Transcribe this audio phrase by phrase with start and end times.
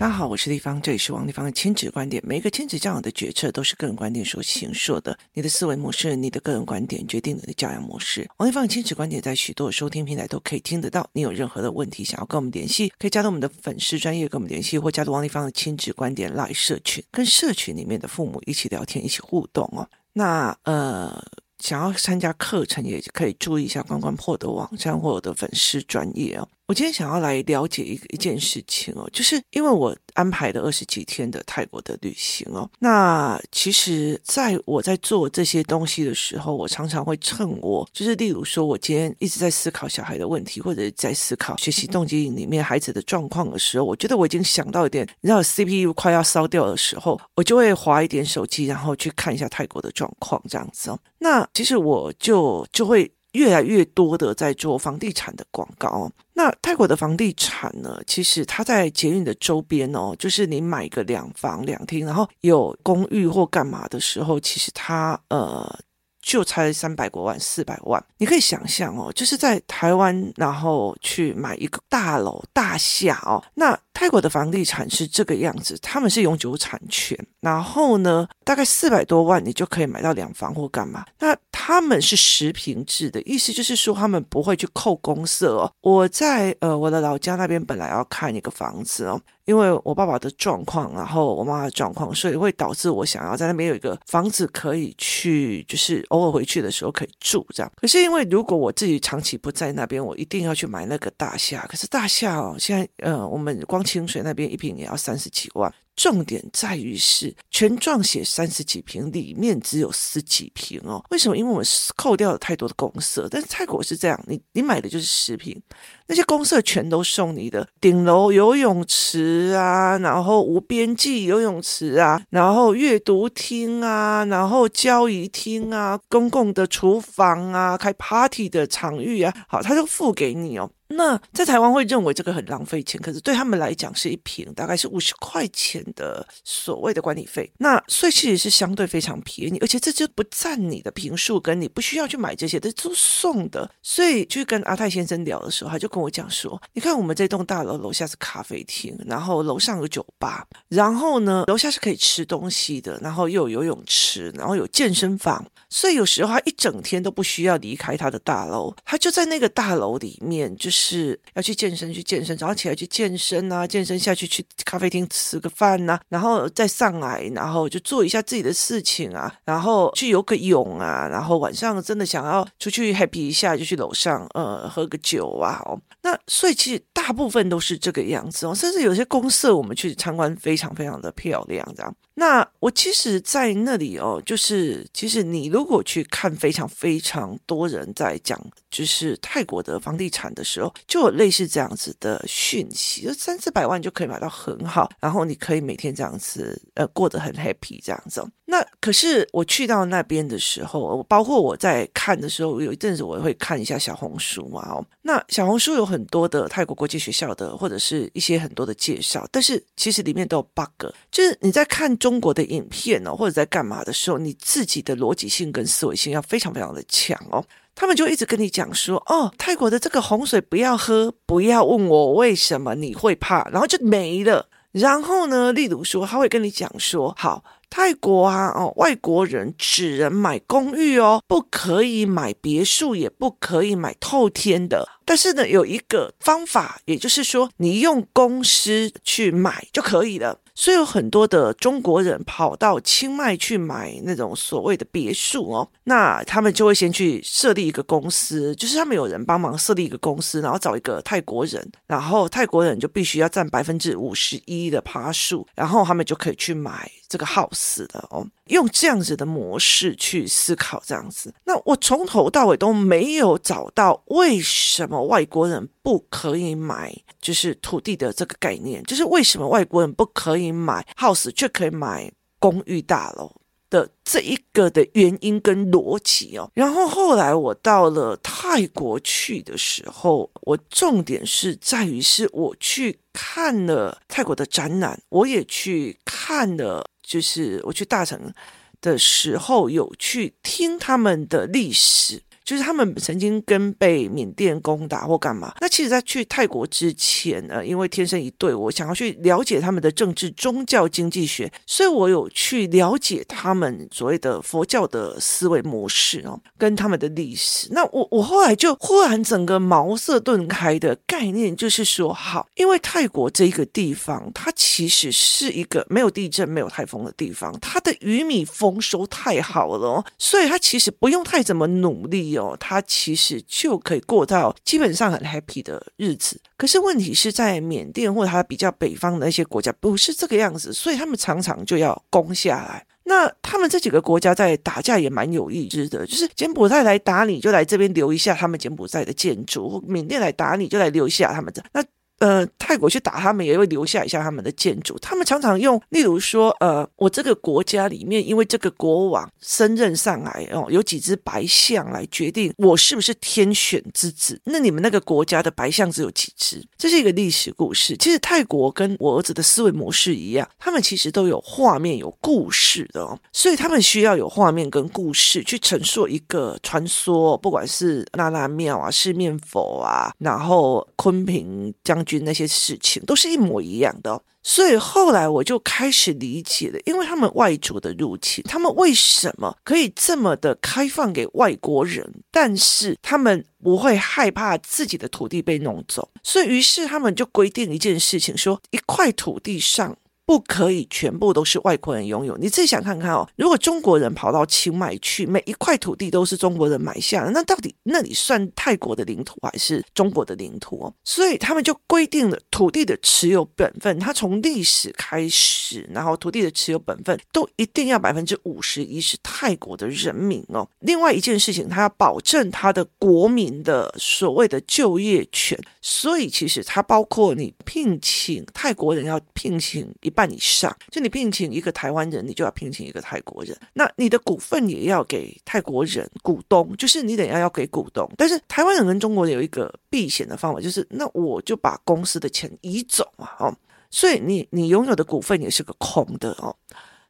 [0.00, 2.22] 大家好，我是丽芳，这里是王立芳的亲子观点。
[2.26, 5.14] 每一个亲子教养的决策都是个人观点所形塑的。
[5.34, 8.26] 你的思维模式，你的个人观点决定你的教养模式。
[8.38, 11.06] 王立芳的亲子观点在许多收听平台都可以听得到。
[11.12, 19.86] 你有任何的问题想要跟我们联系，可以加入我们的粉丝专业跟我们联系，或加入王立芳的亲子观点 LINE 社群，跟社群里面的父母一起聊天，一起互动哦。
[20.14, 21.22] 那呃。
[21.60, 26.48] 想要参加课程，也可以注意一下关关破的网站或我的粉丝专业哦。
[26.70, 32.70] 我今天想要来了解一一件事情哦，就是因为我安排了二十几天的泰国的旅行哦。
[32.78, 50.98] 那其实在我在做这些东西的时候，我常常会趁我就是例如说，我今天一直在思考小孩的问题，或者在思考学习动机里面孩子的状况的时候，我觉得我已经想到一点，你知道 CPU 快要烧掉的时候，我就会滑一点手机，然后去看一下泰国的状况这样子哦。
[51.18, 53.10] 那其实我就就会。
[53.32, 56.10] 越来越多的在做房地产的广告。
[56.32, 58.00] 那泰国的房地产呢？
[58.06, 65.78] 其实它在捷运的周边哦，就是你买个两房两厅，然后有公寓或干嘛的时候，其实它呃
[66.22, 68.02] 就才三百多万、四百万。
[68.16, 73.42] 你可以想象哦，就是在台湾，然后去买一个大楼大厦哦。
[73.54, 81.04] 那泰国的房地产是这个样子，他们是永久产权，然后呢，大概四百多万你就可以买到两房或干嘛。
[81.18, 85.70] 那他们是实平制的，意思就是说他们不会去扣公社哦。
[85.82, 97.70] 我在呃我的老家那边本来要看一个房子哦，因为我爸爸的状况，然后我妈妈的状况，所以会导致我想要在那边有一个房子可以去，就是偶尔回去的时候可以住这样。
[97.76, 101.66] 可是因为如果我自己长期不在那边，我一定要去买那个大厦。
[101.68, 105.74] 可是大厦哦，现在呃我们光清水那边一瓶也要三十几万。
[106.00, 111.04] 重点在于是全状写三十几平，里面只有十几平哦。
[111.10, 111.36] 为什么？
[111.36, 113.28] 因为我们扣掉了太多的公设。
[113.30, 115.60] 但是泰国是这样，你你买的就是十平，
[116.06, 130.70] 那些公设全都送你的，顶楼游泳池啊，然后无边际游泳池啊，然后阅读厅啊，然后交谊厅啊，公共的厨房啊，开 party 的场域啊，好，他就付给你哦。
[130.92, 137.48] 那在台湾会认为这个很浪费钱，可是对他们来讲是一坪大概是五十块钱的所谓的管理费。
[137.58, 143.70] 那所以其实是相对非常便宜，而且这就不占你的平数，跟你不需要去买这些，这都送的。
[143.82, 155.44] 所以去跟阿泰先生聊的时候，他就跟我讲说：“你看我们这栋大楼楼下是咖啡厅，然后楼上有酒吧，然后呢楼下是可以吃东西的，然后又有游泳池，然后有健身房。
[155.68, 175.80] 所以有时候他一整天都不需要离开他的大楼，他就在那个大楼里面，就。”是要去健身，去健身，早上起来去健身啊，健身下去去咖啡厅吃个饭呐、啊，然后再上来，然后就做一下自己的事情啊，然后去游个泳啊，然后晚上真的想要出去 happy 一下，就去楼上呃喝个酒啊哦。
[176.02, 181.94] 那所以其实大部分都是这个样子哦，甚至有些公社我们去参观非常非常的漂亮这样。
[182.14, 188.38] 那我其实，在那里哦，就是其实你如果去看非常非常多人在讲，
[188.70, 190.72] 就是泰国的房地产的时候。
[190.86, 198.24] 就有类似这样子的讯息，就三四百万就可以买到很好，然后你可以每天这样子，呃，过得很 happy 这样子。
[198.46, 217.44] 那可是我去到那边的时候，包括我在看的时候，有一阵子我会看一下小红书嘛，哦，那小红书有很多的泰国国际学校的，或者是一些很多的介绍，但是其实里面都有 bug，就是你在看中国的影片哦，或者在干嘛的时候，你自己的逻辑性跟思维性要非常非常的强哦。
[217.76, 224.49] 他们就一直跟你讲说，哦，泰国的这个洪水不要喝，不要问我为什么你会怕，然后就没了。
[224.72, 234.88] 然后呢，例如说，他会跟你讲说，好，泰国啊，哦，外国人只能买公寓哦，不可以买别墅，也不可以买透天的。
[235.04, 240.38] 但是呢，有一个方法，也就是说，你用公司去买就可以了。
[240.54, 261.34] 所以有很多的中国人跑到清迈去买那种所谓的别墅哦，那他们就会先去设立一个公司，就是他们有人帮忙设立一个公司，然后找一个泰国人，然后泰国人就必须要占百分之五十一的趴数，然后他们就可以去买这个 house 死的哦，用这样子的模式去思考这样子。
[261.44, 273.30] 那我从头到尾都没有找到为什么外国人不可以买，就是土地的这个概念，就是为什么外国人不可以买 house 却可以买公寓大楼
[273.68, 276.50] 的这一个的原因跟逻辑哦。
[276.54, 288.32] 然后后来我到了泰国去的时候，我重点是在于是我去看了泰国的展览，我也去看了，就是我去大城
[288.80, 292.22] 的时候有去听他们的历史。
[292.44, 295.54] 就是他们曾经跟被缅甸攻打或干嘛。
[295.60, 307.68] 那其实，在去泰国之前呢，因为天生一对，我想要去了解他们的政治、宗教、经济学，所以我有去了解他们所谓的佛教的思维模式哦，跟他们的历史。
[307.70, 326.40] 那我我后来就忽然整个茅塞顿开的概念，就是说，好，因为泰国这一个地方，它其实是一个没有地震、没有台风的地方，它的玉米丰收太好了哦，所以它其实不用太怎么努力哦，他其实就可以过到基本上很 happy 的日子。
[326.56, 332.86] 可是问题是在缅甸或他比较北方的那些国家不是这个样子，所以他们常常就要攻下来。
[333.04, 341.84] 那他们这几个国家在打架也蛮有意思的，就是柬埔寨来打你就来这边留一下他们柬埔寨的建筑，缅甸来打你就来留一下他们的那。
[342.20, 344.98] 呃，泰国去打他们也会留下一下他们的建筑。
[345.00, 354.40] 他们常常用，例如说，呃，我这个国家里面，因为这个国王升任上来哦，有几只白象来决定我是不是天选之子。
[354.44, 356.64] 那你们那个国家的白象只有几只？
[356.78, 357.96] 这是一个历史故事。
[357.96, 372.20] 其实泰国跟我儿子的思维模式一样，他们其实都有画面、有故事的哦，所以他们需要有画面跟故事去陈述一个传说，不管是那拉庙啊、四面佛啊，然后坤平将军。
[372.24, 389.96] 那些事情都是一模一样的哦，所以后来我就开始理解了，因为他们外族的入侵，他们为什么可以这么的开放给外国人，但是他们不会害怕自己的土地被弄走，所以于是他们就规定一件事情，说一块土地上。
[390.30, 392.36] 不可以全部都是外国人拥有。
[392.36, 400.94] 你自己想看看哦，如果中国人跑到清迈去，每一块土地都是中国人买下的，那到底那里算泰国的领土还是中国的领土？
[401.02, 410.64] 所以他们就规定了土地的持有本分，它从历史开始，然后土地的持有本分都一定要百分之五十一是泰国的人民哦。
[410.78, 420.30] 另外一件事情，他要保证他的国民的所谓的就业权，所以其实它包括你聘请泰国人要聘请一半。
[420.30, 423.58] 以上，就你聘请一个台湾人，你就要聘请一个泰国人。
[423.72, 428.08] 那你的股份也要给泰国人股东，就是你等下要给股东。
[428.16, 433.52] 但是台湾人跟中国人有一个避险的方法，就是那我就把公司的钱移走嘛，哦，
[433.90, 436.54] 所以你你拥有的股份也是个空的哦。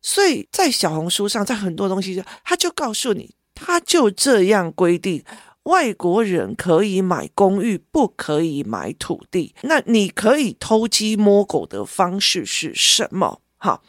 [0.01, 5.23] 所以在小红书上，在很多东西，他就告诉你，他就这样规定。
[5.65, 9.55] 外国人可以买公寓，不可以买土地。
[9.63, 13.43] 那你可以偷鸡摸狗的方式是什么？
[13.59, 13.83] 好，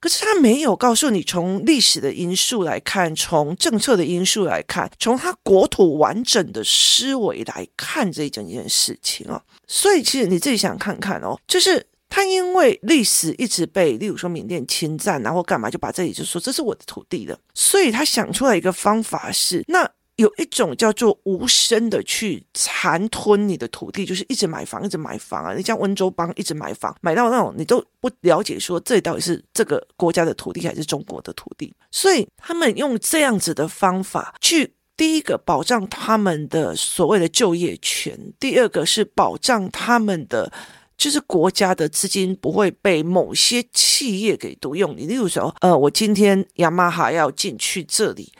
[0.00, 9.40] 可是他没有告诉你，从历史的因素来看，从政策的因素来看，从他国土完整的思维来看这一整件事情哦。
[9.68, 19.88] 所以，其实你自己想看看哦，就是他因为历史一直被，例如说缅甸侵占，然后干嘛就把这里就说这是我的土地的，所以他想出来一个方法是那。
[20.16, 25.54] 有一种叫做无声的去残吞你的土地，就是一直买房，一直买房啊！
[25.54, 31.72] 你像温州帮一直买房，买到那种你都不了解，说这到底是这个国家的土地还是中国的土地？
[31.90, 40.52] 所以他们用这样子的方法去，第一个保障他们的所谓的就业权，第二个是保障他们的
[40.98, 44.94] 就是国家的资金不会被某些企业给独用。
[44.94, 48.30] 你例如说，呃，我今天雅马哈要进去这里。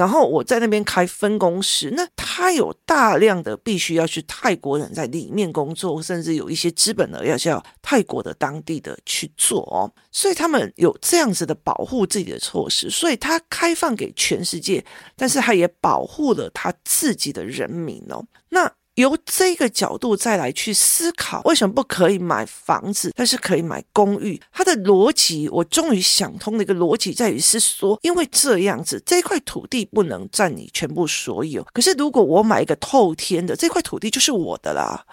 [0.00, 14.82] 然后我在那边开分公司，那他有大量的必须要去泰国人在里面工作，甚至有一些资本呢要叫泰国的当地的去做哦，所以他们有这样子的保护自己的措施，所以他开放给全世界，
[15.16, 18.72] 但是他也保护了他自己的人民哦，那。
[19.00, 24.40] 由这个角度再来去思考，为什么不可以买房子，但是可以买公寓？
[24.52, 31.66] 它的逻辑，我终于想通了一个逻辑，在于是说，因为这样子，这块土地不能占你全部所有。
[31.72, 35.04] 可是如果我买一个透天的，这块土地就是我的啦，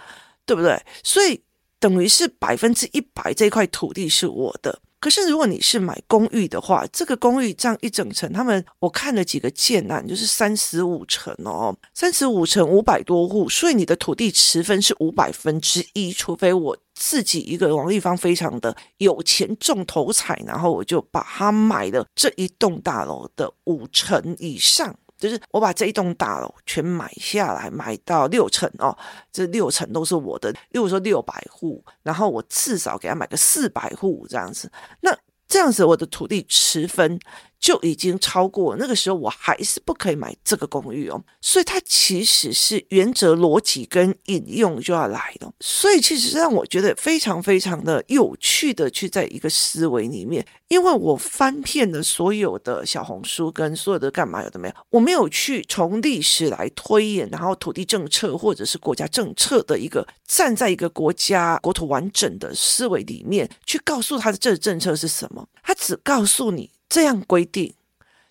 [0.46, 0.82] 对不对？
[1.04, 1.42] 所以
[1.80, 4.80] 等于是百分之一百这块土地是我的。
[5.00, 24.96] 可是，如果你是买公寓的话，这个公寓这样一整层，他们我看了几个建案，就是三十五层哦，三十五层五百多户，所以你的土地持分是五百分之一，除非我自己一个王丽芳非常的有钱中头彩，然后我就把它买了这一栋大楼的五成以上。
[25.18, 28.96] 就是我把这一栋大楼全买下来，买到六层哦，
[29.32, 30.52] 这六层都是我的。
[30.52, 34.72] 例如说六百户，然后我至少给他买个四百户这样子，
[35.02, 37.20] 那这样子我的土地持分
[37.60, 41.22] 就已经超过那个时候，我还是不可以买这个公寓哦。
[41.42, 66.70] 所以它其实是原则逻辑跟引用就要来的，所以其实让我觉得非常非常的有趣的去在一个思维里面，因为我翻遍了所有的小红书跟所有的干嘛有的没有，我没有去从历史来推演，然后土地政策或者是国家政策的一个站在一个国家国土完整的思维里面去告诉他的这个政策是什么，他只告诉你。
[66.90, 67.74] 这样规定，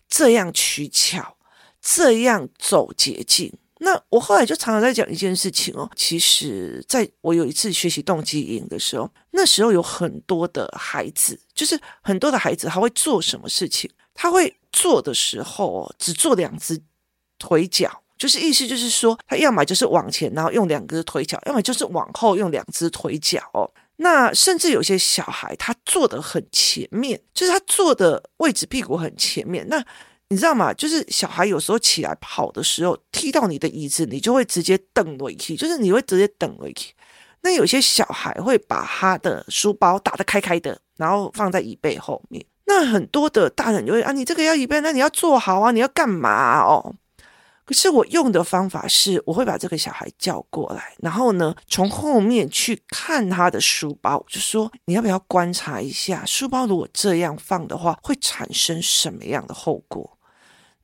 [0.09, 1.37] 这样取巧，
[1.81, 3.53] 这样走捷径。
[3.79, 5.89] 那我后来就常常在讲一件事情哦。
[5.95, 13.91] 其实，在我有一次学习动机营的时候，那时候有很多的孩子，就是很多的孩子，他会做什么事情？
[14.15, 16.81] 他会做的时候，只做两只
[17.39, 23.71] 腿脚，就是意思就是说，他要么就是往前，然后用两只腿脚；要么就是往后，用两只腿脚哦。
[23.97, 29.67] 那甚至有些小孩，他坐得很前面，就是他坐的位置屁股很前面。
[29.69, 29.83] 那
[30.29, 30.75] 你知道吗？
[30.75, 36.93] 就是小孩有时候起来跑的时候，踢到你的椅子，你就会直接蹬回去，就是你会直接蹬回去。
[37.43, 42.45] 那有些小孩会把他的书包打得开开的，然后放在椅背后面。
[42.65, 46.95] 那很多的大人就会啊，你这个要椅背，那你要坐好啊，你要干嘛哦？
[47.67, 60.17] 可是我用的方法是，我会把这个小孩叫过来，然后呢，从后面去看他的书包，就说，你要不要观察一下，书包如果这样放的话，会产生什么样的后果？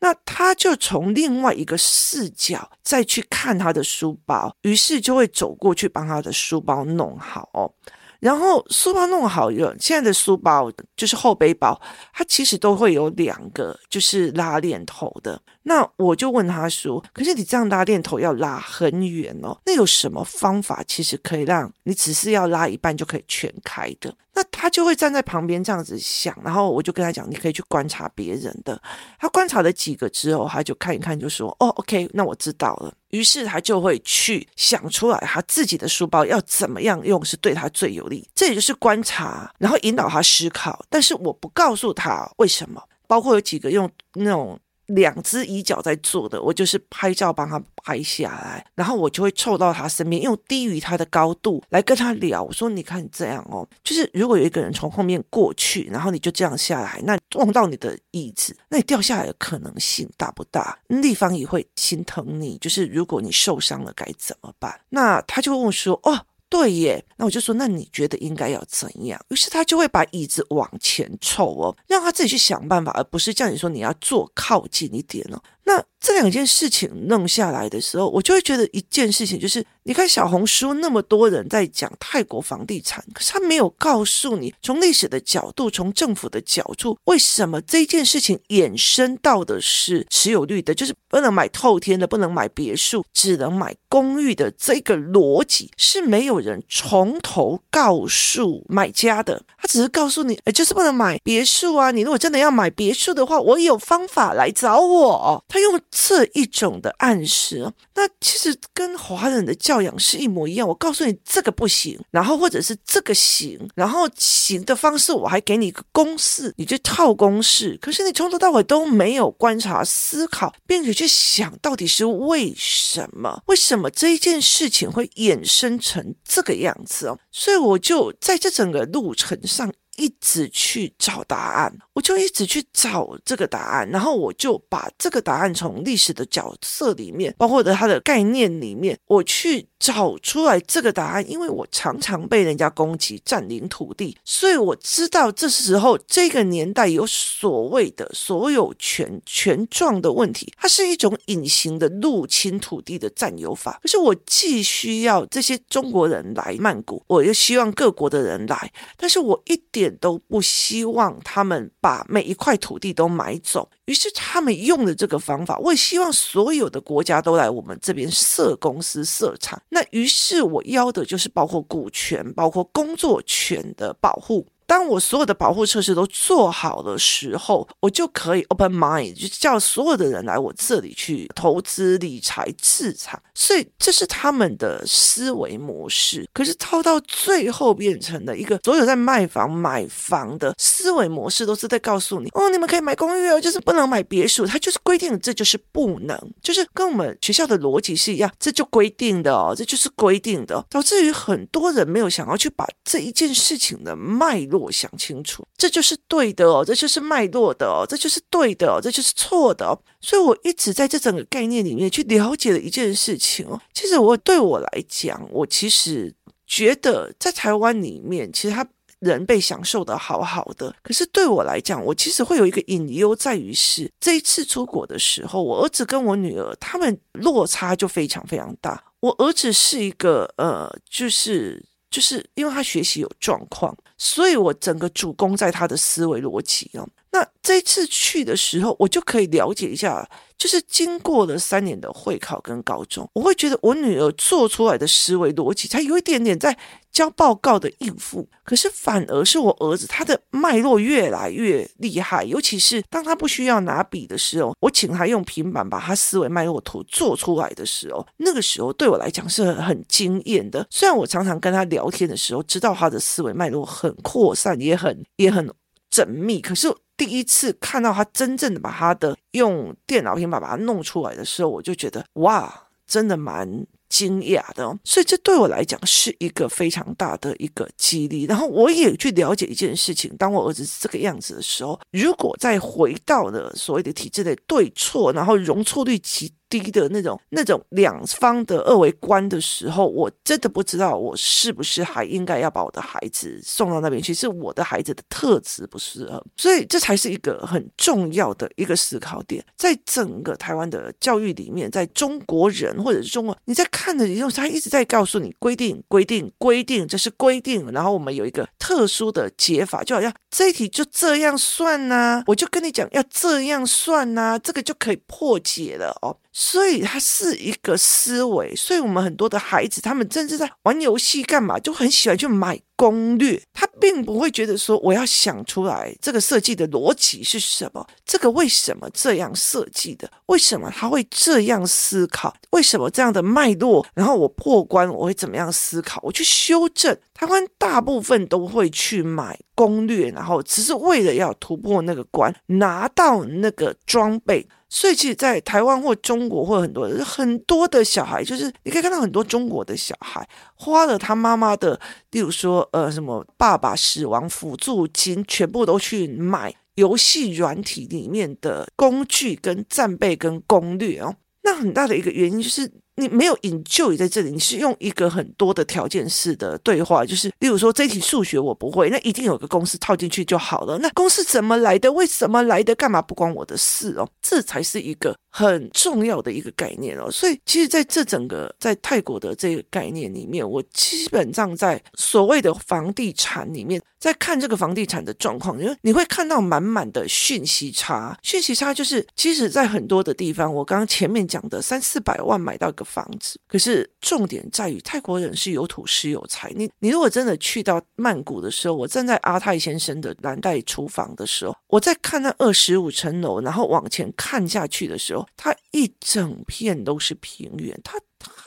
[0.01, 7.73] 那他就从另外一个视角再去看他的书包，于是就会走过去帮他的书包弄好。
[8.19, 11.81] 然后书包弄好了，现在的书包就是后背包，
[12.13, 15.41] 它其实都会有两个，就是拉链头的。
[15.65, 28.81] 那我就问他说：“可是你这样拉链头要拉很远哦，那有什么方法其实可以让你只是要拉一半就可以全开的？”那他就会站在旁边这样子想，然后我就跟他讲：“你可以去观察别人的。”
[29.21, 40.83] 他观察了几个之后，他就看一看，就说：“哦，OK，那我知道了。”于是他就会去想出来他自己的书包要怎么样用是对他最有利，这也就是观察，然后引导他思考。
[40.89, 44.59] 但是我不告诉他为什么，包括有几个用那种。
[44.87, 52.43] 两只椅脚在做的，我就是拍照帮他拍下来，然后我就会凑到他身边，用低于他的高度来跟他聊。
[52.43, 60.79] 我说：“你看这样哦，就是如果有一个人从后面过去，然后你就这样下来，那撞到你的椅子，那你掉下来的可能性大不大？
[60.89, 69.19] 立方也会心疼你，就是如果你受伤了该怎么办？”那他就问我说：“哦。”对耶，那我就说，那你觉得应该要怎样？
[69.31, 75.43] 于是他就会把椅子往前凑哦，让他自己去想办法，而不是叫你说你要坐靠近一点哦。
[75.65, 105.45] 那这两件事情弄下来的时候，我就会觉得一件事情就是，你看小红书那么多人在讲泰国房地产，可是他没有告诉你从历史的角度，从政府的角度，为什么这件事情衍生到的是持有率的，就是不能买透天的，不能买别墅，只能买公寓的这个逻辑是没有人从头告诉买家的，他只是告诉你，哎，就是不能买别墅啊，你如果真的要买别墅的话，我有方法来找我。
[105.47, 110.67] 他用这一种的暗示，那其实跟华人的教养是一模一样。
[110.67, 117.79] 我告诉你这个不行，然后或者是这个行，然后行的方式我还给你一个公式，你就套公式。
[117.81, 123.43] 可是你从头到尾都没有观察、思考，并且去想到底是为什么？
[123.47, 127.19] 为什么这一件事情会衍生成这个样子哦？
[127.31, 129.71] 所以我就在这整个路程上。
[129.99, 141.31] 一直去找答案，我就一直去找这个答案，然后我就把这个答案从历史的角色里面，包括的它的概念里面，我去找出来这个答案。
[141.31, 153.79] 因为我常常被人家攻击占领土地，所以我知道这时候这个年代有所谓的所有权权状的问题，它是一种隐形的入侵土地的占有法。
[153.83, 159.93] 可是我既需要这些中国人来曼谷，我又希望各国的人来，但是我一点。
[160.01, 169.61] 都不希望他们把每一块土地都买走，于是他们用的这个方法，我也希望所有的国家都来我们这边设公司设厂。
[169.69, 174.47] 那于是我要的就是包括股权、包括工作权的保护。
[174.73, 183.23] 当我所有的保护措施都做好的时候，我就可以 open mind，就叫所有的人来我这里去投资、理财、置产。
[183.35, 186.27] 所以这是他们的思维模式。
[186.33, 194.47] 可是套到最后变成了一个所有在卖房、买房的思维模式，都是在告诉你：哦，你们可以买公寓哦，就是不能买别墅。
[194.47, 204.62] 它就是规定，这就是不能，就是跟我们学校的逻辑是一样，这就规定的哦，这就是规定的，导致于很多人没有想要去把这一件事情的脉络。
[204.63, 209.79] 我想清楚，这就是对的哦，这就是脉络的哦，这就是对的哦，这就是错的哦。
[210.01, 213.61] 所以我一直在这整个概念里面去了解了一件事情哦。
[213.75, 216.15] 其实我对我来讲，我其实
[216.47, 218.67] 觉得在台湾里面，其实他。
[219.03, 228.81] 人被享受得好好的，可是对我来讲，我其实会有一个隐忧，在于是这一次出国的时候，我儿子跟我女儿他们落差就非常非常大。
[229.01, 236.89] 我儿子是一个呃，就是就是因为他学习有状况，所以我整个主攻在他的思维逻辑哦。
[237.13, 246.57] 那这次去的时候，我就可以了解一下，就是经过了三年的会考跟高中，我会觉得我女儿做出来的思维逻辑，她有一点点在
[246.91, 248.27] 交报告的应付。
[248.45, 260.67] 可是反而是我儿子，他的脉络越来越厉害，尤其是当他不需要拿笔的时候，我请他用平板把他思维脉络图做出来的时候，那个时候对我来讲是很惊艳的。
[260.71, 265.53] 虽然我常常跟他聊天的时候，知道他的思维脉络很扩散，也很也很
[265.91, 266.75] 缜密，可是。
[266.97, 274.79] 第一次看到他真正的把他的用电脑平板把它弄出来的时候，我就觉得哇，真的蛮惊讶的。
[274.85, 278.25] 所以这对我来讲是一个非常大的一个激励。
[278.25, 286.33] 然后我也去了解一件事情：当我儿子是这个样子的时候，如果再回到了所谓的体制的对错，然后容错率极。
[286.61, 299.43] 低的那种那种两方的二维观的时候，我真的不知道我是不是还应该要把我的孩子送到那边去，是我的孩子的特质不适合，所以这才是一个很重要的一个思考点。
[299.57, 307.71] 在整个台湾的教育里面，在中国人或者是中国，你在看的时候，他一直在告诉你规定、规定、规定，这是规定。
[307.73, 316.17] 然后我们有一个特殊的解法，就好像这一题就这样算呐、我就跟你讲要这样算呐、这个就可以破解了哦。
[316.33, 323.41] 所以它是一个思维，所以我们很多的孩子，他们甚至在玩游戏干嘛，就很喜欢去买攻略。
[323.53, 336.97] 他并不会觉得说我要想出来这个设计的逻辑是什么，这个为什么这样设计的，为什么他会这样思考，为什么这样的脉络，然后我破关我会怎么样思考，我去修正。
[337.15, 344.45] 台湾大部分都会去买攻略，然后只是为了要突破那个关，拿到那个装备。
[344.69, 350.27] 所以，其实，在台湾或中国，或很多很多的小孩，就是你可以看到很多中国的小孩
[350.63, 351.81] 花了他妈妈的，
[352.13, 361.17] 例如说，呃，什么爸爸死亡辅助金，全部都去买游戏软体里面的工具、跟战备、跟攻略哦。
[361.43, 362.71] 那很大的一个原因就是。
[362.97, 370.77] 你没有 enjoy 在这里，你是用一个很多的条件式的对话，就是例如说这题数学我不会，那一定有个公式套进去就好了。
[370.79, 371.91] 那公式怎么来的？
[371.91, 372.75] 为什么来的？
[372.75, 374.07] 干嘛不关我的事哦？
[374.21, 377.11] 这才是一个很重要的一个概念哦。
[377.11, 388.17] 所以其实在这整个在泰国的这个概念里面，我基本上在所谓的房地产里面，在看这个房地产的状况，因为你会看到满满的讯息差。
[388.23, 392.87] 讯息差就是，其实在很多的地方，我刚刚前面讲的三四百万买到一个。
[392.93, 396.53] 房子，可是重点在于泰国人是有土是有财。
[396.55, 407.99] 你你如果真的去到曼谷的时候，我站在阿泰先生的蓝带厨房的时候，我在看那二十五层楼，然后往前看下去的时候，它一整片都是平原，它。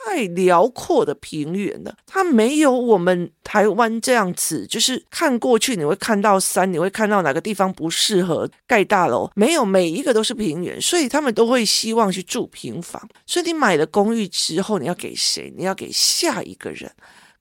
[0.08, 13.06] 太辽阔的平原了，它没有我们台湾这样子，就是看过去你会看到山，你会看到哪个地方不适合盖大楼，没有，每一个都是平原，所以他们都会希望去住平房。
[13.26, 15.52] 所以你买了公寓之后，你要给谁？
[15.54, 16.90] 你要给下一个人。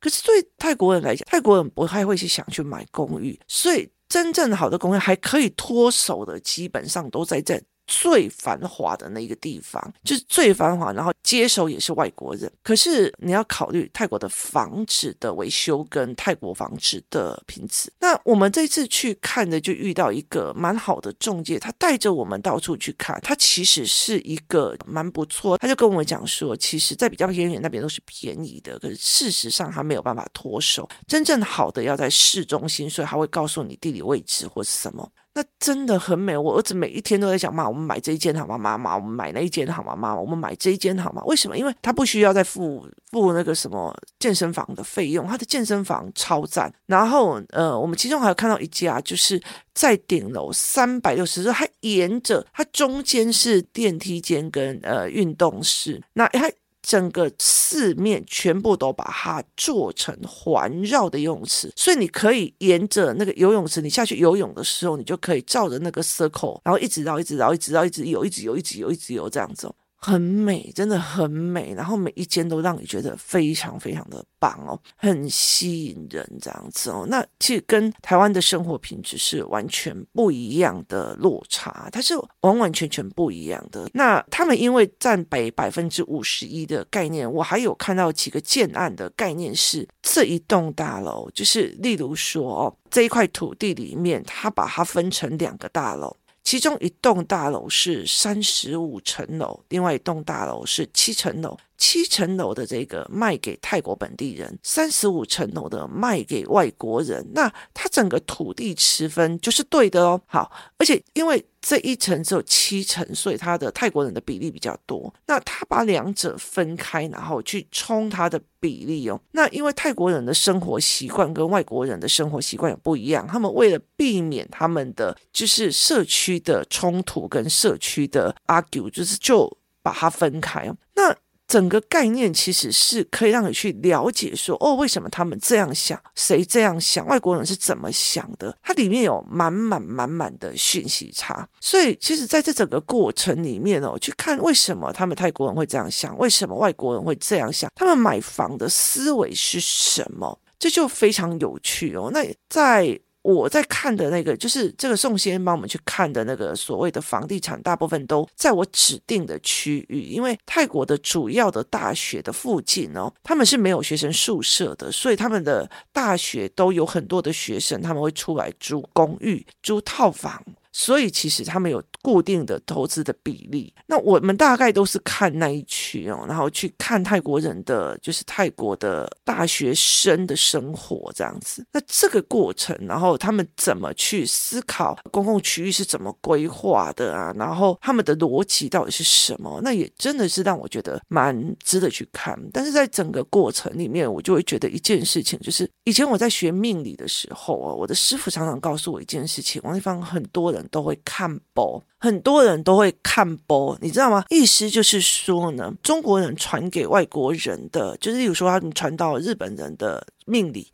[0.02, 7.62] 可是对泰国人来讲，泰国人不太会去想去买公寓，所以真正好的公寓还可以脱手的，基本上都在这。
[7.88, 12.52] 最繁华的那个地方，就是最繁华，然后接手也是外国人。
[12.64, 17.92] 可是你要考虑泰国的房子的维修跟泰国房子的品质。
[18.00, 23.20] 那我们这次去看的，就遇到一个蛮好的中介，他带着我们到处去看。
[23.22, 30.90] 他其实是一个蛮不错，他就跟我们讲说，其实在比较偏远那边都是便宜的，可是事实上他没有办法脱手。
[31.08, 35.12] 真正好的要在市中心，所以他会告诉你地理位置或是什么。
[35.38, 38.58] 那真的很美，我儿子每一天都在想：妈，我们买这一间好吗？
[38.58, 39.94] 妈妈，我们买那一间好吗？
[39.94, 41.22] 妈妈，我们买这一间好吗？
[41.26, 41.58] 为什么？
[41.58, 46.74] 因为他不需要再付付那个什么健身房的费用，他的健身房超赞。
[46.86, 49.42] 然后，呃，我们其中还有看到一家，就是
[49.74, 56.50] 在顶楼三百六十度，它沿着它中间是电梯间跟呃运动室，那它。
[56.86, 69.68] 整个四面全部都把它做成环绕的游泳池，所以你可以沿着那个游泳池，你下去游泳的时候，你就可以照着那个 circle，然后一直绕，一直绕，一直绕，一直游，一直游，一直游，一直游这样子。
[69.98, 77.06] 很美，真的很美，然后每一间都让你觉得非常非常的棒哦，很吸引人这样子哦。
[77.10, 83.90] 那其实跟台湾的生活品质是完全不一样的落差，它是完完全全不一样的。
[83.94, 96.16] 那他们因为占北百分之五十一的概念，我还有看到几个建案的概念是这一栋大楼，就是例如说哦，这一块土地里面，它把它分成两个大楼。
[96.46, 101.58] 其中一栋大楼是三十五层楼，另外一栋大楼是七层楼。
[101.78, 107.26] 七层楼的这个卖给泰国本地人，三十五层楼的卖给外国人。
[107.34, 110.22] 那它整个土地持分就是对的哦。
[110.26, 115.14] 好，而且因为这一层只有七层，所以它的泰国人的比例比较多。
[115.28, 119.20] 那他把两者分开，然后去冲它的比例哦。
[119.32, 130.78] 那因为泰国人的生活习惯跟外国人的生活习惯也不一样，他们为了避免他们的就是社区的冲突跟社区的 argue，就是就把它分开哦。
[130.96, 131.16] 那
[131.56, 135.98] 整个概念其实是可以让你去了解说，哦，为什么他们这样想？
[136.14, 137.08] 谁这样想？
[137.08, 138.54] 外国人是怎么想的？
[138.62, 150.38] 它里面有满满满满的讯息差，所以其实在这整个过程里面哦，去看为什么他们泰国人会这样想，为什么外国人会这样想，他们买房的思维是什么？
[150.60, 152.10] 这就非常有趣哦。
[152.12, 170.44] 那在我在看的那个，就是这个宋先帮我们去看的那个所谓的房地产，大部分都在我指定的区域，因为泰国的主要的大学的附近哦，他们是没有学生宿舍的，所以他们的大学都有很多的学生，他们会出来租公寓、租套房。
[170.72, 181.66] 所以其实他们有固定的投资的比例，那我们大概都是看那一区哦，然后去看泰国人的，就是泰国的大学生的生活这样子。
[181.72, 187.34] 那这个过程，然后他们怎么去思考公共区域是怎么规划的啊？
[187.36, 189.60] 然后他们的逻辑到底是什么？
[189.64, 192.40] 那也真的是让我觉得蛮值得去看。
[192.54, 200.64] 但是在整个过程里面，我就会觉得一件事情，就是以前我在学命理的时候啊，我的师傅常常告诉我一件事情，王丽芳很多人。
[200.76, 204.24] 都会看波，很多人都会看波，你知道吗？
[204.30, 210.72] 意思就是说呢，中国人传给外国人的，就是例如说他们传到日本人的命理，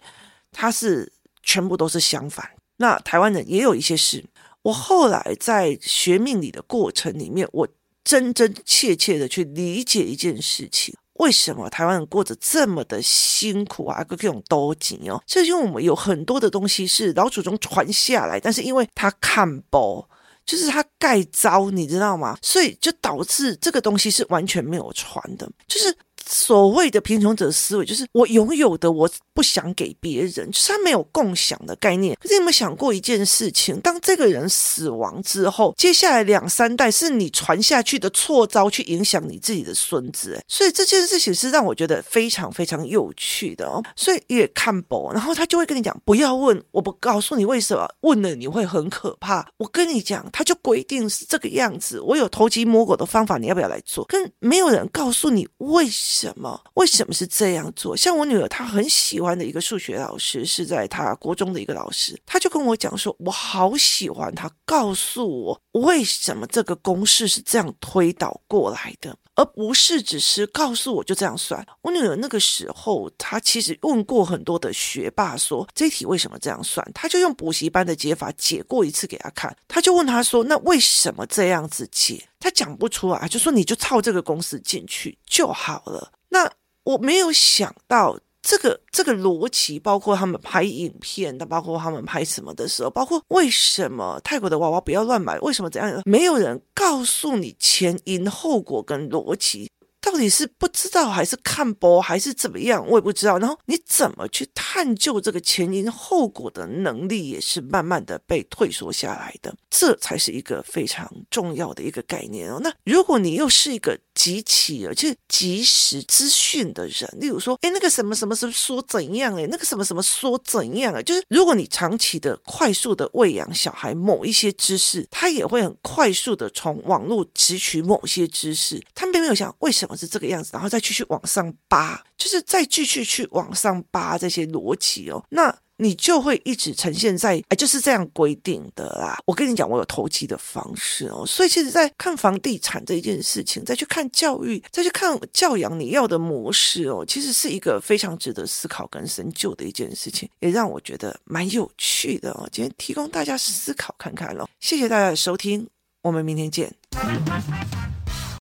[0.52, 2.50] 他是全部都是相反。
[2.78, 4.26] 那台湾人也有一些事。
[4.64, 7.68] 我后来在学命理的过程里面，我
[8.04, 10.96] 真真切切的去理解一件事情。
[11.14, 14.04] 为什么台湾人过着这么的辛苦啊？
[14.04, 20.08] 各种多紧哦，这是因为我们有很多的东西是老祖宗传下来，但是因为他看波，
[20.52, 22.38] 就是他盖招，你知道吗？
[22.42, 25.96] 所以就导致这个东西是完全没有传的，就是。
[26.32, 32.18] 所谓的贫穷者思维，就是我拥有的，我不想给别人，就是他没有共享的概念。
[32.22, 33.78] 可是你有没有想过一件事情？
[33.82, 40.40] 当这个人死亡之后，接下来两三代是你传下去的错招，去影响你自己的孙子。
[40.48, 43.84] 所以这件事情是让我觉得非常非常有趣的哦。
[43.98, 49.46] 所以也看薄，然后他就会跟你讲，不要问，我不告诉你为什么，问了你会很可怕。
[49.58, 52.00] 我跟你讲，他就规定是这个样子。
[52.00, 54.06] 我有偷鸡摸狗的方法，你要不要来做？
[54.06, 56.21] 跟没有人告诉你为什。
[56.22, 56.62] 什么？
[56.76, 57.98] 为什么是这样做？
[57.98, 86.12] 像我女儿，她很喜欢的一个数学老师，是在她国中的一个老师，她就跟我讲说：“我好喜欢他告诉我为什么这个公式是这样推导过来的，而不是只是告诉我就这样算。”我女儿那个时候，她其实问过很多的学霸说：“这题为什么这样算？”她就用补习班的解法解过一次给他看，她就问他说：“那为什么这样子解？”他讲不出来，就说你就套这个公司进去就好了。
[86.28, 86.52] 那
[86.84, 99.70] 我没有想到这个这个逻辑，包括他们拍影片，那包括他们拍什么的时候，包括为什么泰国的娃娃不要乱买，为什么怎样，没有人告诉你前因后果跟逻辑。
[100.02, 103.38] 到底是不知道还是看薄还是怎么样，我也不知道。
[103.38, 109.56] 然后你怎么去探究这个前因后果的能力，也是慢慢的被退缩下来的。
[109.70, 112.60] 这才是一个非常重要的一个概念哦。
[112.62, 119.36] 那如果你又是一个极其而且及时资讯的人，例如说，哎，那个什么什么什么说怎样？
[119.38, 120.94] 哎，那个什么什么说怎样？
[120.94, 139.18] 哎，就是如果你长期的快速的喂养小孩某一些知识，他也会很快速的从网络汲取某些知识，他并没有想为什么是这个样子，然后再继续往上扒，就是再继续去往上扒这些逻辑哦，那你就会一直呈现在哎，就是这样规定的啦。
[139.26, 152.48] 我跟你讲，我有投机的方式哦，所以其实，在看房地产这一件事情，再去看教育，再去看教养你要的模式哦，其实是一个非常值得思考跟深究的一件事情，也让我觉得蛮有趣的哦。
[152.52, 155.68] 今天提供大家思考看看喽，谢谢大家的收听，
[156.04, 156.72] 我们明天见。